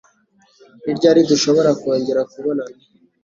[0.83, 2.79] Ni ryari dushobora kongera kubonana?